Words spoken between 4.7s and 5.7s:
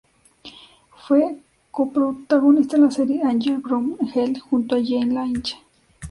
a Jane Lynch.